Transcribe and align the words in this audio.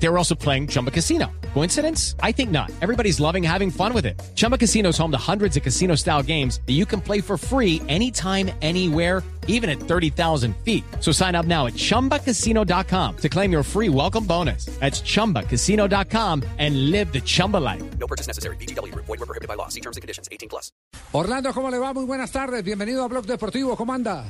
They 0.00 0.08
were 0.08 0.16
also 0.16 0.34
playing 0.34 0.68
Chumba 0.68 0.90
Casino. 0.90 1.26
Coincidence? 1.54 2.14
I 2.22 2.30
think 2.32 2.50
not. 2.50 2.70
Everybody's 2.80 3.18
loving 3.18 3.42
having 3.42 3.70
fun 3.70 3.92
with 3.92 4.06
it. 4.06 4.20
Chumba 4.36 4.56
Casino 4.56 4.90
is 4.90 4.98
home 4.98 5.10
to 5.10 5.18
hundreds 5.18 5.56
of 5.56 5.62
casino 5.64 5.96
style 5.96 6.22
games 6.22 6.60
that 6.66 6.74
you 6.74 6.86
can 6.86 7.00
play 7.00 7.20
for 7.20 7.36
free 7.36 7.82
anytime, 7.88 8.50
anywhere, 8.62 9.24
even 9.48 9.68
at 9.68 9.80
30,000 9.80 10.54
feet. 10.64 10.84
So 11.00 11.10
sign 11.10 11.34
up 11.34 11.46
now 11.46 11.66
at 11.66 11.74
chumbacasino.com 11.74 13.16
to 13.16 13.28
claim 13.28 13.50
your 13.50 13.64
free 13.64 13.88
welcome 13.88 14.24
bonus. 14.24 14.66
That's 14.78 15.00
chumbacasino.com 15.00 16.44
and 16.58 16.90
live 16.92 17.12
the 17.12 17.20
Chumba 17.20 17.56
life. 17.56 17.82
No 17.98 18.06
purchase 18.06 18.28
necessary. 18.28 18.56
BGW. 18.56 18.94
Void 18.94 19.08
were 19.08 19.26
prohibited 19.26 19.48
by 19.48 19.54
law. 19.54 19.68
See 19.68 19.80
terms 19.80 19.96
and 19.96 20.02
conditions. 20.02 20.28
18 20.30 20.48
plus. 20.48 20.70
Orlando, 21.12 21.52
¿cómo 21.52 21.70
le 21.70 21.78
va? 21.78 21.92
Muy 21.92 22.04
buenas 22.04 22.30
tardes. 22.30 22.62
Bienvenido 22.62 23.02
a 23.02 23.08
Blog 23.08 23.26
Deportivo. 23.26 23.74
¿Cómo 23.76 23.92
anda? 23.92 24.26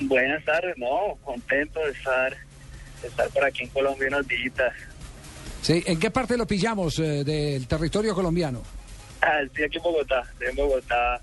Buenas 0.00 0.44
tardes, 0.44 0.76
no, 0.78 1.18
contento 1.24 1.80
de 1.80 1.90
estar, 1.90 2.36
de 3.02 3.08
estar 3.08 3.28
por 3.30 3.44
aquí 3.44 3.64
en 3.64 3.70
Colombia 3.70 4.06
unos 4.08 4.28
días. 4.28 4.52
Sí, 5.68 5.84
¿En 5.84 6.00
qué 6.00 6.10
parte 6.10 6.34
lo 6.38 6.46
pillamos 6.46 6.98
eh, 6.98 7.24
del 7.24 7.66
territorio 7.66 8.14
colombiano? 8.14 8.62
Ah, 9.20 9.42
estoy 9.42 9.64
aquí 9.64 9.76
en 9.76 9.82
Bogotá, 9.82 10.22
estoy 10.32 10.46
en 10.48 10.56
Bogotá, 10.56 11.20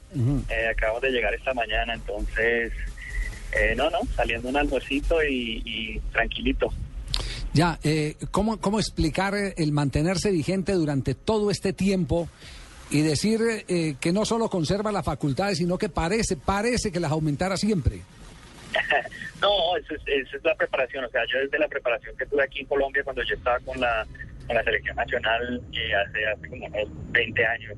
eh, 0.52 0.68
acabamos 0.70 1.02
de 1.02 1.10
llegar 1.10 1.34
esta 1.34 1.52
mañana, 1.56 1.96
entonces, 1.96 2.72
eh, 3.60 3.74
no, 3.76 3.90
no, 3.90 4.02
saliendo 4.16 4.48
un 4.50 4.56
almuercito 4.56 5.24
y, 5.24 5.64
y 5.66 6.00
tranquilito. 6.12 6.72
Ya, 7.54 7.80
eh, 7.84 8.18
¿cómo, 8.30 8.62
¿cómo 8.62 8.80
explicar 8.80 9.34
el 9.34 9.72
mantenerse 9.72 10.30
vigente 10.30 10.74
durante 10.74 11.16
todo 11.16 11.50
este 11.50 11.74
tiempo 11.74 12.30
y 12.92 13.02
decir 13.02 13.42
eh, 13.68 13.96
que 14.00 14.14
no 14.14 14.26
solo 14.26 14.48
conserva 14.48 14.92
las 14.92 15.06
facultades, 15.06 15.58
sino 15.58 15.80
que 15.80 15.90
parece, 15.90 16.38
parece 16.38 16.92
que 16.92 17.00
las 17.00 17.12
aumentara 17.12 17.58
siempre? 17.58 18.02
no, 19.42 19.76
eso 19.78 19.96
es, 19.96 20.32
es 20.32 20.44
la 20.44 20.54
preparación, 20.54 21.04
o 21.04 21.10
sea, 21.10 21.24
yo 21.34 21.40
desde 21.40 21.58
la 21.58 21.68
preparación 21.68 22.16
que 22.16 22.28
tuve 22.28 22.44
aquí 22.44 22.60
en 22.60 22.68
Colombia 22.68 23.04
cuando 23.04 23.24
yo 23.24 23.34
estaba 23.34 23.58
con 23.62 23.82
la, 23.82 24.06
con 24.48 24.56
la 24.56 24.64
selección 24.64 24.96
nacional 24.96 25.62
eh, 25.74 25.96
hace, 25.96 26.26
hace 26.28 26.50
como 26.50 26.66
unos 26.68 26.88
20 27.12 27.46
años, 27.46 27.78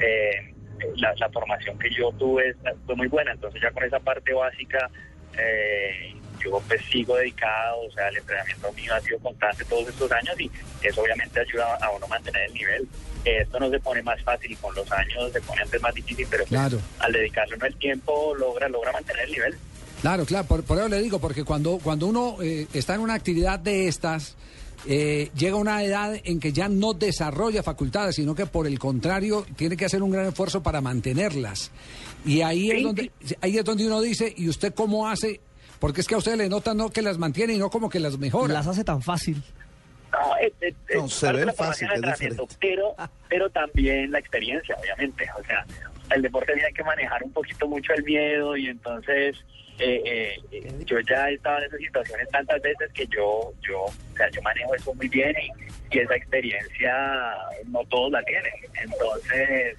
eh, 0.00 0.54
la, 0.96 1.14
la 1.16 1.28
formación 1.30 1.78
que 1.78 1.90
yo 1.90 2.10
tuve 2.12 2.54
fue 2.86 2.96
muy 2.96 3.08
buena, 3.08 3.32
entonces 3.32 3.60
ya 3.60 3.70
con 3.70 3.84
esa 3.84 4.00
parte 4.00 4.32
básica 4.32 4.90
eh, 5.38 6.14
yo 6.42 6.60
pues 6.66 6.80
sigo 6.90 7.16
dedicado, 7.16 7.80
o 7.86 7.90
sea, 7.92 8.08
el 8.08 8.16
entrenamiento 8.16 8.72
mío 8.72 8.94
ha 8.94 9.00
sido 9.00 9.18
constante 9.18 9.64
todos 9.66 9.88
estos 9.88 10.10
años 10.12 10.40
y 10.40 10.50
eso 10.82 11.02
obviamente 11.02 11.40
ayuda 11.40 11.76
a 11.76 11.90
uno 11.90 12.06
a 12.06 12.08
mantener 12.08 12.42
el 12.48 12.54
nivel. 12.54 12.88
Esto 13.24 13.60
no 13.60 13.68
se 13.68 13.78
pone 13.80 14.02
más 14.02 14.22
fácil 14.22 14.56
con 14.58 14.74
los 14.74 14.90
años, 14.90 15.30
se 15.32 15.40
pone 15.42 15.60
antes 15.60 15.80
más 15.82 15.94
difícil, 15.94 16.26
pero 16.30 16.44
pues, 16.44 16.48
Claro. 16.58 16.80
al 17.00 17.12
dedicarle 17.12 17.56
uno 17.56 17.66
el 17.66 17.76
tiempo 17.76 18.34
logra, 18.34 18.68
logra 18.68 18.92
mantener 18.92 19.26
el 19.26 19.32
nivel. 19.32 19.54
Claro, 20.00 20.24
claro, 20.24 20.46
por, 20.48 20.64
por 20.64 20.78
eso 20.78 20.88
le 20.88 21.02
digo, 21.02 21.18
porque 21.20 21.44
cuando, 21.44 21.78
cuando 21.78 22.06
uno 22.06 22.38
eh, 22.42 22.66
está 22.72 22.94
en 22.94 23.02
una 23.02 23.12
actividad 23.12 23.58
de 23.58 23.86
estas, 23.86 24.34
eh, 24.86 25.30
llega 25.36 25.56
una 25.56 25.82
edad 25.82 26.14
en 26.24 26.40
que 26.40 26.52
ya 26.52 26.68
no 26.68 26.92
desarrolla 26.94 27.62
facultades, 27.62 28.16
sino 28.16 28.34
que 28.34 28.46
por 28.46 28.66
el 28.66 28.78
contrario 28.78 29.44
tiene 29.56 29.76
que 29.76 29.84
hacer 29.84 30.02
un 30.02 30.10
gran 30.10 30.26
esfuerzo 30.26 30.62
para 30.62 30.80
mantenerlas. 30.80 31.70
Y 32.24 32.42
ahí 32.42 32.70
es 32.70 32.82
donde, 32.82 33.10
ahí 33.40 33.58
es 33.58 33.64
donde 33.64 33.86
uno 33.86 34.00
dice, 34.00 34.32
¿y 34.36 34.48
usted 34.48 34.74
cómo 34.74 35.08
hace? 35.08 35.40
Porque 35.78 36.00
es 36.02 36.06
que 36.06 36.14
a 36.14 36.18
usted 36.18 36.36
le 36.36 36.48
nota 36.48 36.74
no 36.74 36.90
que 36.90 37.00
las 37.02 37.16
mantiene 37.18 37.54
y 37.54 37.58
no 37.58 37.70
como 37.70 37.88
que 37.88 38.00
las 38.00 38.18
mejora. 38.18 38.52
Las 38.52 38.66
hace 38.66 38.84
tan 38.84 39.00
fácil. 39.02 39.42
No, 40.12 40.36
es, 40.36 40.52
es- 40.60 40.74
No, 40.94 41.08
se 41.08 41.32
ve 41.32 41.52
fácil, 41.52 41.88
es 41.92 42.36
pero, 42.60 42.94
pero 43.28 43.48
también 43.50 44.10
la 44.10 44.18
experiencia, 44.18 44.76
obviamente. 44.80 45.24
O 45.40 45.44
sea, 45.44 45.64
el 46.10 46.22
deporte 46.22 46.52
tiene 46.54 46.72
que 46.72 46.84
manejar 46.84 47.22
un 47.22 47.32
poquito 47.32 47.68
mucho 47.68 47.92
el 47.94 48.04
miedo 48.04 48.56
y 48.56 48.68
entonces 48.68 49.36
eh, 49.78 50.38
eh, 50.50 50.84
yo 50.84 51.00
ya 51.00 51.30
he 51.30 51.34
estado 51.34 51.58
en 51.58 51.64
esas 51.64 51.80
situaciones 51.80 52.28
tantas 52.28 52.60
veces 52.60 52.92
que 52.92 53.06
yo, 53.06 53.52
yo, 53.66 53.84
o 53.84 54.16
sea, 54.16 54.28
yo 54.30 54.42
manejo 54.42 54.74
eso 54.74 54.94
muy 54.94 55.08
bien 55.08 55.34
y, 55.40 55.96
y 55.96 56.00
esa 56.00 56.16
experiencia 56.16 57.34
no 57.66 57.82
todos 57.86 58.12
la 58.12 58.22
tienen. 58.24 58.52
Entonces, 58.74 59.76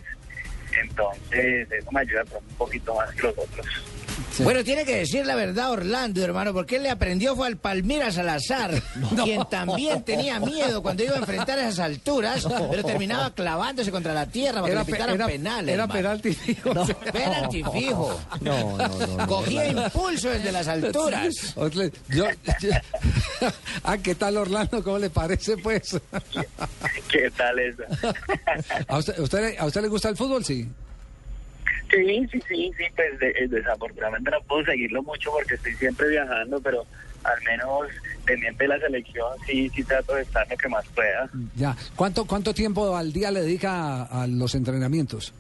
entonces 0.81 1.71
eso 1.71 1.91
me 1.91 2.01
ayuda 2.01 2.23
un 2.33 2.55
poquito 2.55 2.95
más 2.95 3.13
que 3.13 3.23
los 3.23 3.37
otros. 3.37 3.90
Bueno, 4.39 4.63
tiene 4.63 4.85
que 4.85 4.95
decir 4.95 5.25
la 5.25 5.35
verdad, 5.35 5.71
Orlando, 5.71 6.23
hermano, 6.23 6.53
porque 6.53 6.77
él 6.77 6.83
le 6.83 6.89
aprendió 6.89 7.35
fue 7.35 7.47
al 7.47 7.57
Palmira 7.57 8.11
Salazar, 8.11 8.81
quien 9.23 9.43
también 9.49 10.03
tenía 10.03 10.39
miedo 10.39 10.81
cuando 10.81 11.03
iba 11.03 11.15
a 11.15 11.19
enfrentar 11.19 11.59
esas 11.59 11.79
alturas, 11.79 12.47
pero 12.69 12.83
terminaba 12.83 13.33
clavándose 13.33 13.91
contra 13.91 14.13
la 14.13 14.25
tierra 14.25 14.61
para 14.61 14.73
que 14.85 14.91
pe- 14.91 14.97
le 14.97 15.13
era- 15.15 15.27
penal. 15.27 15.69
era 15.69 15.83
hermano. 15.83 15.93
penalti 15.99 16.33
fijo. 16.33 16.71
Penalti 17.11 17.63
fijo. 17.73 18.19
No, 18.41 18.77
no, 18.77 18.87
no. 18.87 19.07
no. 19.17 19.27
Cogía 19.27 19.67
impulso 19.67 20.29
desde 20.29 20.51
las 20.51 20.67
alturas. 20.67 21.53
Yo- 22.09 22.25
yo- 22.61 22.71
ah, 23.83 23.97
¿qué 23.97 24.15
tal 24.15 24.37
Orlando? 24.37 24.83
¿Cómo 24.83 24.97
le 24.97 25.09
parece 25.09 25.57
pues? 25.57 25.99
¿Qué 27.09 27.29
tal 27.35 27.59
eso? 27.59 27.83
¿A 28.87 28.97
usted, 28.97 29.19
usted- 29.19 29.55
¿A 29.59 29.65
usted 29.65 29.81
le 29.81 29.87
gusta 29.89 30.09
el 30.09 30.15
fútbol? 30.17 30.43
Sí. 30.45 30.67
Sí, 31.91 32.27
sí, 32.31 32.39
sí, 32.47 32.71
sí, 32.77 32.83
pues 32.95 33.19
de- 33.19 33.29
eh, 33.31 33.47
desafortunadamente 33.49 34.31
no 34.31 34.41
puedo 34.47 34.63
seguirlo 34.65 35.03
mucho 35.03 35.31
porque 35.31 35.55
estoy 35.55 35.73
siempre 35.75 36.09
viajando, 36.09 36.59
pero 36.61 36.85
al 37.23 37.41
menos 37.43 37.87
pendiente 38.25 38.63
de 38.63 38.67
la 38.69 38.79
selección 38.79 39.27
sí, 39.45 39.69
sí 39.75 39.83
trato 39.83 40.15
de 40.15 40.21
estar 40.23 40.47
lo 40.49 40.57
que 40.57 40.69
más 40.69 40.85
pueda. 40.95 41.29
Ya. 41.55 41.75
¿Cuánto, 41.95 42.25
cuánto 42.25 42.53
tiempo 42.53 42.95
al 42.95 43.11
día 43.11 43.29
le 43.31 43.41
dedica 43.41 44.03
a, 44.03 44.23
a 44.23 44.27
los 44.27 44.55
entrenamientos? 44.55 45.33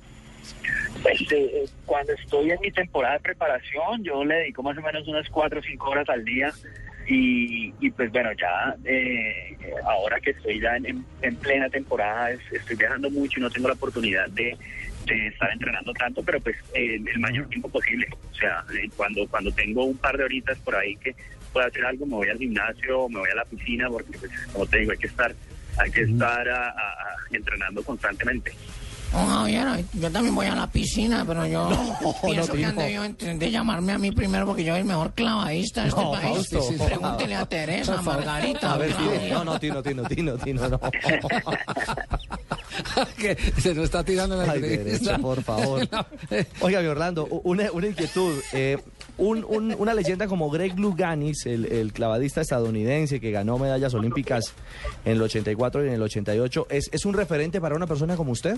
Pues 1.01 1.21
eh, 1.31 1.65
cuando 1.85 2.13
estoy 2.13 2.51
en 2.51 2.59
mi 2.61 2.71
temporada 2.71 3.13
de 3.15 3.19
preparación, 3.21 4.03
yo 4.03 4.23
le 4.23 4.35
dedico 4.35 4.61
más 4.61 4.77
o 4.77 4.81
menos 4.81 5.07
unas 5.07 5.27
cuatro 5.29 5.59
o 5.59 5.63
cinco 5.63 5.89
horas 5.89 6.07
al 6.09 6.23
día 6.25 6.51
y, 7.07 7.73
y 7.79 7.89
pues 7.91 8.11
bueno, 8.11 8.29
ya 8.33 8.75
eh, 8.85 9.57
ahora 9.85 10.19
que 10.19 10.31
estoy 10.31 10.59
ya 10.59 10.75
en, 10.77 10.85
en- 10.85 11.05
en 11.21 11.35
plena 11.37 11.69
temporada, 11.69 12.31
es- 12.31 12.41
estoy 12.51 12.75
viajando 12.75 13.09
mucho 13.09 13.39
y 13.39 13.43
no 13.43 13.49
tengo 13.49 13.67
la 13.69 13.73
oportunidad 13.73 14.27
de, 14.29 14.55
de 15.05 15.27
estar 15.27 15.51
entrenando 15.51 15.91
tanto, 15.93 16.21
pero 16.23 16.39
pues 16.41 16.55
eh, 16.73 16.95
el 17.13 17.19
mayor 17.19 17.47
tiempo 17.49 17.69
posible. 17.69 18.07
O 18.31 18.35
sea, 18.35 18.63
eh, 18.73 18.89
cuando, 18.95 19.27
cuando 19.27 19.51
tengo 19.51 19.85
un 19.85 19.97
par 19.97 20.17
de 20.17 20.23
horitas 20.23 20.57
por 20.59 20.75
ahí 20.75 20.95
que 20.97 21.15
pueda 21.53 21.67
hacer 21.67 21.85
algo, 21.85 22.05
me 22.05 22.15
voy 22.15 22.29
al 22.29 22.37
gimnasio, 22.37 23.09
me 23.09 23.19
voy 23.19 23.29
a 23.29 23.35
la 23.35 23.45
piscina, 23.45 23.89
porque 23.89 24.17
pues 24.17 24.31
como 24.53 24.65
te 24.65 24.79
digo, 24.79 24.91
hay 24.91 24.97
que 24.97 25.07
estar, 25.07 25.33
hay 25.77 25.91
que 25.91 26.01
estar 26.03 26.47
a- 26.49 26.67
a- 26.69 26.69
a- 26.69 27.15
entrenando 27.35 27.83
constantemente. 27.83 28.51
Oh, 29.13 29.25
Javier, 29.25 29.83
yo 29.91 30.09
también 30.09 30.33
voy 30.33 30.45
a 30.45 30.55
la 30.55 30.67
piscina, 30.71 31.25
pero 31.27 31.45
yo 31.45 31.67
pienso 32.25 32.53
que 32.53 32.63
han 32.63 32.77
debido 32.77 33.03
de 33.09 33.51
llamarme 33.51 33.91
a 33.91 33.97
mí 33.97 34.09
primero 34.13 34.45
porque 34.45 34.63
yo 34.63 34.71
soy 34.71 34.79
el 34.79 34.87
mejor 34.87 35.11
clavadista 35.13 35.81
de 35.83 35.89
este 35.89 35.99
No, 36.01 36.11
país. 36.13 36.23
Fausto. 36.23 36.61
Sí, 36.61 36.77
sí. 36.77 36.83
Pregúntele 36.85 37.35
a 37.35 37.45
Teresa, 37.45 37.95
a 37.99 38.01
Margarita. 38.01 38.73
A 38.73 38.77
ver. 38.77 38.93
Tino. 38.93 39.11
No, 39.33 39.43
no, 39.43 39.59
Tino, 39.59 39.83
Tino, 39.83 40.03
Tino, 40.05 40.37
Tino, 40.37 40.69
no. 40.69 40.79
que 43.17 43.35
se 43.61 43.73
nos 43.73 43.85
está 43.85 44.03
tirando 44.03 44.35
la 44.35 44.51
Ay, 44.51 44.61
derecho, 44.61 45.17
por 45.21 45.41
favor. 45.43 45.87
Oiga, 46.61 46.81
mi 46.81 46.87
Orlando, 46.87 47.25
una, 47.43 47.71
una 47.71 47.87
inquietud. 47.87 48.33
eh, 48.53 48.77
un- 49.17 49.45
un- 49.47 49.75
una 49.77 49.93
leyenda 49.93 50.27
como 50.27 50.49
Greg 50.49 50.79
Luganis, 50.79 51.45
el, 51.45 51.65
el 51.65 51.93
clavadista 51.93 52.41
estadounidense 52.41 53.19
que 53.19 53.31
ganó 53.31 53.57
medallas 53.57 53.93
olímpicas 53.93 54.53
en 55.05 55.13
el 55.13 55.21
84 55.21 55.83
y 55.85 55.87
en 55.89 55.93
el 55.93 56.01
88, 56.01 56.67
¿es, 56.69 56.89
es 56.91 57.05
un 57.05 57.13
referente 57.13 57.61
para 57.61 57.75
una 57.75 57.87
persona 57.87 58.15
como 58.15 58.31
usted? 58.31 58.57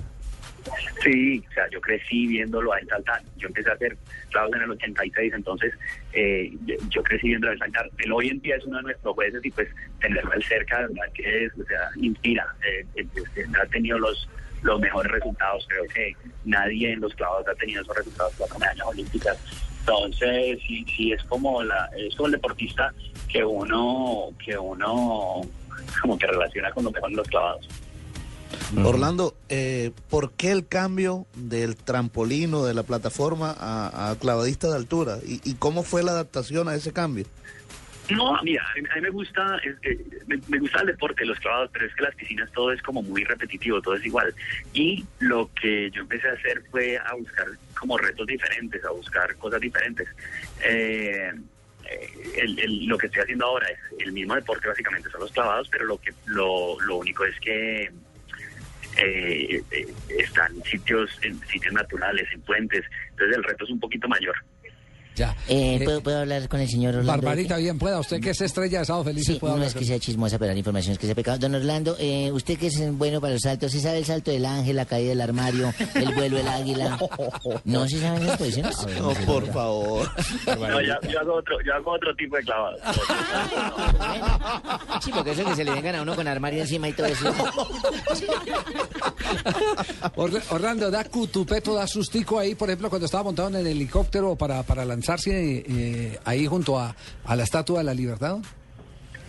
Sí, 1.03 1.43
o 1.49 1.53
sea, 1.53 1.69
yo 1.69 1.81
crecí 1.81 2.27
viéndolo 2.27 2.71
a 2.73 2.79
él 2.79 2.87
saltar. 2.87 3.21
Yo 3.37 3.47
empecé 3.47 3.69
a 3.69 3.73
hacer 3.73 3.97
clavos 4.31 4.55
en 4.55 4.61
el 4.63 4.71
86, 4.71 5.33
entonces 5.35 5.73
eh, 6.13 6.51
yo- 6.89 7.03
crecí 7.03 7.27
viéndolo 7.27 7.51
a 7.51 7.53
él 7.53 7.59
saltar. 7.59 7.89
Él 7.97 8.11
hoy 8.11 8.29
en 8.29 8.39
día 8.41 8.55
es 8.55 8.63
uno 8.65 8.77
de 8.77 8.83
nuestros 8.83 9.13
jueces 9.15 9.43
y 9.43 9.51
pues 9.51 9.67
tenerlo 9.99 10.31
a 10.31 10.35
él 10.35 10.43
cerca, 10.43 10.79
de 10.79 10.87
verdad 10.87 11.13
que 11.13 11.45
es, 11.45 11.53
o 11.59 11.65
sea, 11.65 11.89
inspira. 11.97 12.47
Eh, 12.65 12.85
eh, 12.95 13.05
pues, 13.13 13.25
eh, 13.37 13.45
ha 13.61 13.65
tenido 13.67 13.97
los 13.99 14.27
los 14.61 14.79
mejores 14.79 15.11
resultados. 15.11 15.65
Creo 15.67 15.83
que 15.93 16.15
nadie 16.45 16.93
en 16.93 17.01
los 17.01 17.13
clavos 17.15 17.45
ha 17.49 17.55
tenido 17.55 17.81
esos 17.81 17.97
resultados 17.97 18.33
con 18.49 18.61
medallas 18.61 18.87
olímpicas. 18.87 19.37
Entonces, 19.81 20.57
sí, 20.65 20.85
sí 20.95 21.11
es 21.11 21.21
como 21.25 21.61
la, 21.63 21.89
es 21.97 22.15
como 22.15 22.27
el 22.27 22.31
deportista 22.31 22.93
que 23.27 23.43
uno, 23.43 24.29
que 24.43 24.57
uno 24.57 25.41
como 26.01 26.17
que 26.17 26.27
relaciona 26.27 26.71
con 26.71 26.85
lo 26.85 26.93
que 26.93 27.01
son 27.01 27.13
los 27.13 27.27
clavados. 27.27 27.67
Orlando, 28.83 29.35
eh, 29.49 29.91
¿por 30.09 30.31
qué 30.31 30.51
el 30.51 30.67
cambio 30.67 31.25
del 31.35 31.75
trampolín 31.75 32.53
o 32.53 32.65
de 32.65 32.73
la 32.73 32.83
plataforma 32.83 33.55
a, 33.57 34.09
a 34.11 34.15
clavadista 34.17 34.69
de 34.69 34.75
altura? 34.75 35.17
¿Y, 35.25 35.41
y 35.49 35.55
cómo 35.55 35.83
fue 35.83 36.03
la 36.03 36.11
adaptación 36.11 36.67
a 36.67 36.75
ese 36.75 36.91
cambio? 36.91 37.25
No, 38.09 38.37
mira, 38.43 38.61
a 38.69 38.95
mí, 38.95 39.01
me 39.01 39.09
gusta 39.11 39.57
es 39.63 39.79
que 39.79 39.97
me, 40.27 40.37
me 40.49 40.59
gusta 40.59 40.81
el 40.81 40.87
deporte, 40.87 41.25
los 41.25 41.39
clavados, 41.39 41.69
pero 41.71 41.85
es 41.85 41.95
que 41.95 42.03
las 42.03 42.13
piscinas 42.15 42.51
todo 42.51 42.71
es 42.73 42.81
como 42.81 43.01
muy 43.01 43.23
repetitivo, 43.23 43.81
todo 43.81 43.95
es 43.95 44.05
igual. 44.05 44.33
Y 44.73 45.05
lo 45.19 45.49
que 45.61 45.89
yo 45.91 46.01
empecé 46.01 46.27
a 46.27 46.33
hacer 46.33 46.63
fue 46.69 46.97
a 46.97 47.13
buscar 47.15 47.45
como 47.79 47.97
retos 47.97 48.27
diferentes, 48.27 48.83
a 48.83 48.91
buscar 48.91 49.35
cosas 49.37 49.61
diferentes. 49.61 50.07
Eh, 50.65 51.31
eh, 51.89 52.09
el- 52.41 52.59
el- 52.59 52.85
lo 52.87 52.97
que 52.97 53.05
estoy 53.07 53.21
haciendo 53.23 53.45
ahora 53.45 53.67
es 53.69 53.79
el 54.05 54.11
mismo 54.11 54.35
deporte 54.35 54.67
básicamente, 54.67 55.09
son 55.09 55.21
los 55.21 55.31
clavados, 55.31 55.69
pero 55.71 55.85
lo 55.85 55.97
que 55.97 56.11
lo, 56.25 56.79
lo 56.81 56.97
único 56.97 57.23
es 57.23 57.39
que 57.39 57.89
eh, 59.03 59.63
eh, 59.71 59.87
están 60.19 60.61
sitios 60.63 61.09
en 61.21 61.39
sitios 61.47 61.73
naturales, 61.73 62.27
en 62.33 62.41
puentes, 62.41 62.83
entonces 63.11 63.37
el 63.37 63.43
reto 63.43 63.65
es 63.65 63.71
un 63.71 63.79
poquito 63.79 64.07
mayor. 64.07 64.35
Ya. 65.15 65.35
Eh, 65.47 65.75
Eh, 65.75 65.81
¿puedo, 65.83 66.01
puedo 66.01 66.19
hablar 66.19 66.47
con 66.49 66.59
el 66.59 66.67
señor 66.69 66.95
Orlando? 66.95 67.11
Barbarita, 67.11 67.57
bien 67.57 67.77
pueda. 67.77 67.99
Usted 67.99 68.19
que 68.19 68.31
es 68.31 68.41
estrella 68.41 68.79
de 68.79 68.85
Sábado 68.85 69.05
Felices 69.05 69.35
Sí, 69.35 69.39
puede 69.39 69.51
no 69.51 69.55
hablar 69.55 69.67
es 69.69 69.73
que 69.75 69.85
sea 69.85 69.99
chismosa, 69.99 70.39
pero 70.39 70.51
la 70.53 70.57
información 70.57 70.93
es 70.93 70.99
que 70.99 71.05
sea 71.05 71.15
pecado. 71.15 71.37
Don 71.37 71.53
Orlando, 71.55 71.95
eh, 71.99 72.31
usted 72.31 72.57
que 72.57 72.67
es 72.67 72.97
bueno 72.97 73.21
para 73.21 73.33
los 73.33 73.41
saltos, 73.41 73.71
¿sí 73.71 73.79
sabe 73.79 73.99
el 73.99 74.05
salto 74.05 74.31
del 74.31 74.45
ángel, 74.45 74.75
la 74.75 74.85
caída 74.85 75.09
del 75.09 75.21
armario, 75.21 75.73
el 75.95 76.13
vuelo 76.15 76.37
del 76.37 76.47
águila? 76.47 76.97
¿No 77.65 77.87
se 77.87 77.99
saben 77.99 78.23
esas 78.23 78.37
posiciones? 78.37 78.75
No, 78.99 79.13
por 79.25 79.45
favor. 79.51 80.09
No, 80.47 80.81
yo, 80.81 80.93
yo 81.09 81.19
hago 81.19 81.35
otro, 81.35 81.57
yo 81.65 81.73
hago 81.73 81.91
otro 81.93 82.15
tipo 82.15 82.35
de 82.37 82.43
clavados. 82.43 82.79
Sí, 85.03 85.11
porque 85.13 85.31
eso 85.31 85.43
que 85.45 85.55
se 85.55 85.63
le 85.63 85.71
vengan 85.71 85.95
a 85.95 86.01
uno 86.01 86.15
con 86.15 86.27
armario 86.27 86.61
encima 86.61 86.87
y 86.89 86.93
todo 86.93 87.07
eso. 87.07 87.33
Orla- 90.15 90.43
Orlando, 90.49 90.91
da 90.91 91.03
cutupeto, 91.05 91.73
da 91.75 91.87
sustico 91.87 92.39
ahí, 92.39 92.55
por 92.55 92.69
ejemplo, 92.69 92.89
cuando 92.89 93.05
estaba 93.05 93.23
montado 93.23 93.49
en 93.49 93.55
el 93.55 93.67
helicóptero 93.67 94.35
para, 94.35 94.63
para 94.63 94.85
lanzarse 95.03 95.65
eh, 95.67 96.19
ahí 96.23 96.47
junto 96.47 96.79
a, 96.79 96.95
a 97.25 97.35
la 97.35 97.43
Estatua 97.43 97.79
de 97.79 97.83
la 97.83 97.93
Libertad. 97.93 98.37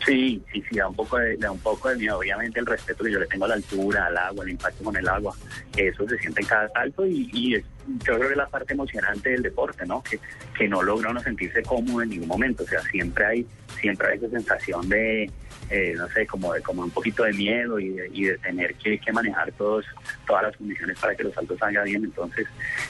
Sí, 0.05 0.43
sí, 0.53 0.63
sí, 0.69 0.77
da 0.77 0.89
un 0.89 0.95
poco 0.95 1.17
de, 1.17 1.37
da 1.39 1.51
un 1.51 1.59
poco 1.59 1.89
de 1.89 1.97
miedo. 1.97 2.19
Obviamente 2.19 2.61
el 2.61 2.67
respeto 2.67 3.05
que 3.05 3.13
yo 3.13 3.19
le 3.19 3.27
tengo 3.27 3.47
a 3.47 3.49
la 3.49 3.55
altura, 3.55 4.07
al 4.07 4.17
agua, 4.19 4.45
el 4.45 4.51
impacto 4.51 4.85
con 4.85 4.97
el 4.97 5.09
agua, 5.09 5.35
eso 5.77 6.07
se 6.09 6.19
siente 6.19 6.43
en 6.43 6.47
cada 6.47 6.69
salto 6.71 7.07
y, 7.07 7.31
y 7.33 7.55
es, 7.55 7.65
yo 8.05 8.15
creo 8.17 8.21
que 8.21 8.33
es 8.33 8.37
la 8.37 8.49
parte 8.49 8.75
emocionante 8.75 9.31
del 9.31 9.43
deporte, 9.43 9.87
¿no? 9.87 10.03
Que, 10.03 10.21
que 10.57 10.69
no 10.69 10.83
logra 10.83 11.11
uno 11.11 11.21
sentirse 11.21 11.63
cómodo 11.63 12.03
en 12.03 12.11
ningún 12.11 12.29
momento. 12.29 12.65
O 12.65 12.67
sea, 12.67 12.83
siempre 12.83 13.25
hay, 13.25 13.47
siempre 13.81 14.09
hay 14.09 14.19
esa 14.19 14.29
sensación 14.29 14.89
de, 14.89 15.31
eh, 15.71 15.95
no 15.97 16.09
sé, 16.09 16.27
como 16.27 16.53
de, 16.53 16.61
como 16.61 16.83
un 16.83 16.91
poquito 16.91 17.25
de 17.25 17.33
miedo 17.33 17.79
y 17.79 17.91
de, 17.91 18.09
y 18.13 18.25
de 18.25 18.39
tener 18.39 18.75
que, 18.75 18.99
que 18.99 19.13
manejar 19.13 19.53
todos, 19.53 19.87
todas 20.27 20.43
las 20.45 20.57
condiciones 20.57 20.99
para 20.99 21.15
que 21.15 21.25
los 21.25 21.33
saltos 21.33 21.59
salgan 21.59 21.85
bien. 21.85 22.05
Entonces, 22.05 22.47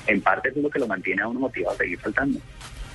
en 0.08 0.20
parte 0.20 0.48
es 0.48 0.56
lo 0.56 0.68
que 0.68 0.80
lo 0.80 0.88
mantiene 0.88 1.22
a 1.22 1.28
uno 1.28 1.40
motivado 1.40 1.76
a 1.76 1.78
seguir 1.78 2.00
saltando. 2.00 2.40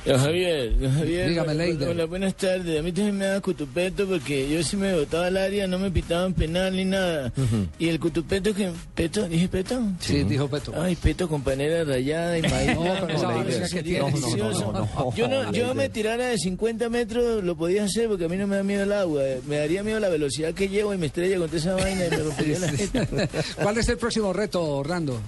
Don 0.06 0.18
Javier, 0.18 0.80
don 0.80 0.92
Javier. 0.94 1.30
Dígame, 1.30 1.54
Leider. 1.54 1.90
Hola, 1.90 2.06
buenas 2.06 2.34
tardes. 2.36 2.80
A 2.80 2.82
mí 2.82 2.92
también 2.92 3.18
me 3.18 3.26
da 3.26 3.42
cutupeto 3.42 4.08
porque 4.08 4.50
yo 4.50 4.64
sí 4.64 4.76
me 4.78 4.94
botaba 4.94 5.28
al 5.28 5.38
área, 5.38 5.68
no 5.68 5.78
me 5.78 5.92
pitaban 5.92 6.34
penal 6.34 6.76
ni 6.76 6.86
nada. 6.86 7.32
Y 7.78 7.90
el 7.90 8.00
cutupeto 8.00 8.54
que... 8.56 8.72
¿Peto? 8.96 9.28
¿Dije 9.28 9.48
peto? 9.50 9.82
Sí, 10.00 10.24
dijo 10.24 10.48
Peto. 10.48 10.74
Ay, 10.76 10.96
peto 10.96 11.28
con 11.28 11.42
panera 11.44 11.84
rayada 11.84 12.38
y 12.38 12.42
maíz. 12.44 12.76
No, 12.76 12.84
pero 13.02 13.08
esa 13.10 13.28
Leider. 13.28 13.46
vaina 13.46 13.68
que 13.70 13.84
tiene. 13.84 14.00
Sería 14.00 14.00
No, 14.00 14.06
no, 14.10 14.12
no, 14.12 14.18
delicioso. 14.20 14.72
no, 14.72 14.80
no, 14.96 15.16
Yo 15.16 15.28
no, 15.28 15.52
yo 15.52 15.76
me 15.76 15.90
tirara 15.90 16.28
de 16.28 16.38
50 16.38 16.90
metros, 16.90 17.44
lo 17.44 17.56
podía 17.56 17.84
hacer 17.84 18.08
porque 18.08 18.26
a 18.26 18.30
mí 18.30 18.38
no 18.38 18.48
me 18.48 18.56
da 18.56 18.64
miedo 18.64 18.84
el 18.84 18.94
agua. 18.94 19.22
Me 19.48 19.58
daría 19.58 19.84
miedo 19.84 20.00
la 20.00 20.10
velocidad 20.10 20.54
que 20.54 20.70
llevo 20.70 20.94
y 20.94 20.98
me 20.98 21.08
estrella 21.08 21.38
contra 21.38 21.60
esa 21.60 21.76
vaina 21.76 22.06
y 22.08 22.10
me 22.10 22.18
rompería 22.18 22.60
la. 22.60 23.28
¿Cuál 23.62 23.78
es 23.78 23.90
el 23.90 23.98
próximo 23.98 24.32
reto, 24.34 24.64
Orlando? 24.64 25.20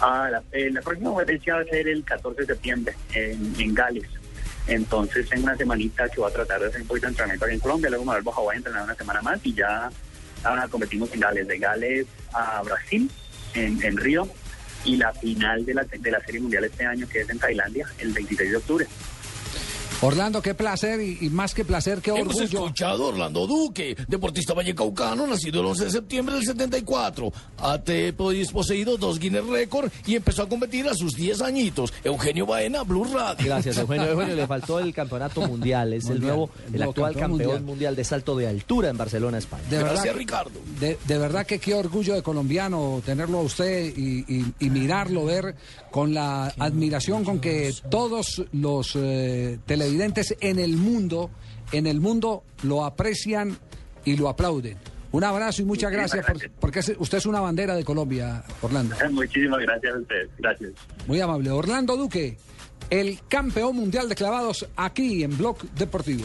Ah, 0.00 0.28
la, 0.30 0.42
eh, 0.52 0.72
próxima 0.84 1.10
competencia 1.10 1.54
va 1.56 1.60
a 1.60 1.64
ser 1.64 1.88
el 1.88 2.04
14 2.04 2.42
de 2.42 2.46
septiembre 2.46 2.94
en, 3.12 3.74
Gales. 3.74 4.08
Entonces, 4.66 5.30
en 5.32 5.42
una 5.42 5.56
semanita 5.56 6.08
que 6.08 6.20
voy 6.20 6.30
a 6.30 6.34
tratar 6.34 6.60
de 6.60 6.66
hacer 6.68 6.82
un 6.82 6.86
poquito 6.86 7.06
de 7.06 7.10
entrenamiento 7.10 7.46
aquí 7.46 7.54
en 7.54 7.60
Colombia, 7.60 7.90
luego 7.90 8.04
me 8.04 8.12
vuelvo 8.12 8.30
a 8.30 8.34
Hawái 8.34 8.54
a 8.54 8.58
entrenar 8.58 8.84
una 8.84 8.94
semana 8.94 9.22
más 9.22 9.40
y 9.42 9.54
ya 9.54 9.90
ah, 10.44 10.66
competimos 10.70 11.12
en 11.12 11.20
Gales, 11.20 11.48
de 11.48 11.58
Gales 11.58 12.06
a 12.32 12.62
Brasil, 12.62 13.10
en, 13.54 13.82
en 13.82 13.96
Río, 13.96 14.28
y 14.84 14.96
la 14.96 15.12
final 15.12 15.64
de 15.64 15.74
la, 15.74 15.84
de 15.84 16.10
la 16.10 16.20
Serie 16.20 16.40
Mundial 16.40 16.64
este 16.64 16.86
año, 16.86 17.08
que 17.08 17.20
es 17.20 17.30
en 17.30 17.38
Tailandia, 17.38 17.88
el 17.98 18.12
26 18.12 18.50
de 18.50 18.56
octubre. 18.56 18.86
Orlando, 20.00 20.40
qué 20.40 20.54
placer 20.54 21.00
y, 21.00 21.18
y 21.22 21.30
más 21.30 21.54
que 21.54 21.64
placer, 21.64 22.00
qué 22.00 22.10
Hemos 22.10 22.36
orgullo. 22.36 22.44
escuchado 22.44 23.06
a 23.06 23.08
Orlando 23.08 23.46
Duque, 23.48 23.96
deportista 24.06 24.54
vallecaucano, 24.54 25.26
nacido 25.26 25.60
el 25.60 25.66
11 25.66 25.84
de 25.86 25.90
septiembre 25.90 26.34
del 26.36 26.44
74. 26.44 27.32
Ha 27.58 27.80
poseído 28.52 28.96
dos 28.96 29.18
Guinness 29.18 29.44
Record 29.46 29.90
y 30.06 30.14
empezó 30.14 30.42
a 30.44 30.48
competir 30.48 30.86
a 30.88 30.94
sus 30.94 31.14
10 31.14 31.42
añitos. 31.42 31.92
Eugenio 32.04 32.46
Baena, 32.46 32.84
Blue 32.84 33.04
Radio. 33.12 33.44
Gracias, 33.46 33.76
Eugenio. 33.78 34.06
Eugenio, 34.12 34.36
le 34.36 34.46
faltó 34.46 34.78
el 34.78 34.94
campeonato 34.94 35.40
mundial. 35.42 35.92
Es 35.92 36.08
el 36.08 36.20
nuevo, 36.20 36.48
el 36.72 36.80
actual 36.82 37.14
campeón 37.14 37.30
campeón 37.30 37.48
mundial. 37.50 37.62
mundial. 37.64 37.96
de 37.96 38.04
salto 38.04 38.36
de 38.36 38.46
altura 38.46 38.90
en 38.90 38.96
Barcelona, 38.96 39.38
España. 39.38 39.64
De 39.68 39.78
verdad, 39.78 39.92
Gracias, 39.94 40.14
Ricardo. 40.16 40.60
De, 40.78 40.96
de 41.06 41.18
verdad 41.18 41.44
que 41.44 41.58
qué 41.58 41.74
orgullo 41.74 42.14
de 42.14 42.22
colombiano 42.22 43.02
tenerlo 43.04 43.38
a 43.38 43.42
usted 43.42 43.92
y, 43.96 44.24
y- 44.32 44.54
y 44.60 44.70
mirarlo, 44.70 45.24
ver 45.24 45.56
con 45.90 46.14
la 46.14 46.46
admiración 46.58 47.24
con 47.24 47.40
que 47.40 47.74
todos 47.90 48.44
los 48.52 48.92
eh, 48.94 49.58
televidentes 49.66 49.87
en 50.40 50.58
el 50.58 50.76
mundo, 50.76 51.30
en 51.72 51.86
el 51.86 52.00
mundo 52.00 52.42
lo 52.62 52.84
aprecian 52.84 53.58
y 54.04 54.16
lo 54.16 54.28
aplauden. 54.28 54.76
Un 55.10 55.24
abrazo 55.24 55.62
y 55.62 55.64
muchas 55.64 55.90
gracias, 55.90 56.24
por- 56.26 56.34
gracias. 56.38 56.52
porque 56.60 56.80
usted 56.98 57.18
es 57.18 57.26
una 57.26 57.40
bandera 57.40 57.74
de 57.74 57.84
Colombia, 57.84 58.44
Orlando. 58.60 58.94
Muchísimas 59.12 59.60
gracias 59.60 59.94
a 59.94 59.98
ustedes. 59.98 60.28
Gracias. 60.38 60.72
Muy 61.06 61.20
amable. 61.20 61.50
Orlando 61.50 61.96
Duque, 61.96 62.36
el 62.90 63.18
campeón 63.28 63.76
mundial 63.76 64.08
de 64.08 64.14
clavados 64.14 64.66
aquí 64.76 65.22
en 65.24 65.36
Blog 65.38 65.58
Deportivo. 65.76 66.24